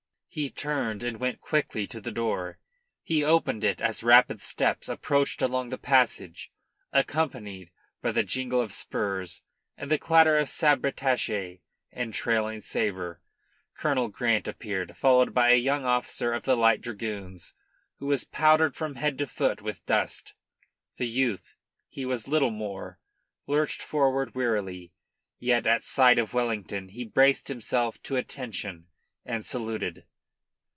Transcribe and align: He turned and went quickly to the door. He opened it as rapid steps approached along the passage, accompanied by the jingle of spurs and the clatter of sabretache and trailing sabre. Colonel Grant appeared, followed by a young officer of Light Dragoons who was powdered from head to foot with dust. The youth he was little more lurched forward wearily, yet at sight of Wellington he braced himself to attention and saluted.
He 0.33 0.49
turned 0.49 1.03
and 1.03 1.19
went 1.19 1.41
quickly 1.41 1.85
to 1.87 1.99
the 1.99 2.09
door. 2.09 2.57
He 3.03 3.21
opened 3.21 3.65
it 3.65 3.81
as 3.81 4.01
rapid 4.01 4.39
steps 4.39 4.87
approached 4.87 5.41
along 5.41 5.67
the 5.67 5.77
passage, 5.77 6.53
accompanied 6.93 7.69
by 8.01 8.13
the 8.13 8.23
jingle 8.23 8.61
of 8.61 8.71
spurs 8.71 9.43
and 9.75 9.91
the 9.91 9.97
clatter 9.99 10.37
of 10.37 10.47
sabretache 10.47 11.59
and 11.91 12.13
trailing 12.13 12.61
sabre. 12.61 13.19
Colonel 13.75 14.07
Grant 14.07 14.47
appeared, 14.47 14.95
followed 14.95 15.33
by 15.33 15.49
a 15.49 15.57
young 15.57 15.83
officer 15.83 16.31
of 16.31 16.47
Light 16.47 16.79
Dragoons 16.79 17.51
who 17.97 18.05
was 18.05 18.23
powdered 18.23 18.73
from 18.73 18.95
head 18.95 19.17
to 19.17 19.27
foot 19.27 19.61
with 19.61 19.85
dust. 19.85 20.33
The 20.95 21.09
youth 21.09 21.55
he 21.89 22.05
was 22.05 22.29
little 22.29 22.51
more 22.51 22.99
lurched 23.47 23.81
forward 23.81 24.33
wearily, 24.33 24.93
yet 25.39 25.67
at 25.67 25.83
sight 25.83 26.17
of 26.17 26.33
Wellington 26.33 26.87
he 26.87 27.03
braced 27.03 27.49
himself 27.49 28.01
to 28.03 28.15
attention 28.15 28.87
and 29.25 29.45
saluted. 29.45 30.05